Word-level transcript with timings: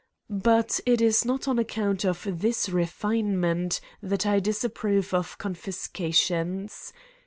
But 0.43 0.79
it 0.87 0.99
is 0.99 1.25
not 1.25 1.47
on 1.47 1.59
ac 1.59 1.65
count 1.67 2.05
of 2.05 2.25
this 2.25 2.69
refinement 2.69 3.79
that 4.01 4.25
I 4.25 4.39
disapprove 4.39 5.13
of 5.13 5.37
con 5.37 5.53
fiscations. 5.53 6.91